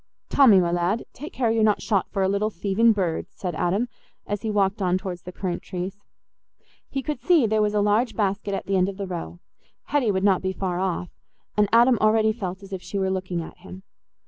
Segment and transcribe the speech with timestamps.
[0.29, 3.87] "Tommy, my lad, take care you're not shot for a little thieving bird," said Adam,
[4.25, 5.99] as he walked on towards the currant trees.
[6.89, 9.37] He could see there was a large basket at the end of the row:
[9.89, 11.11] Hetty would not be far off,
[11.55, 13.83] and Adam already felt as if she were looking at him.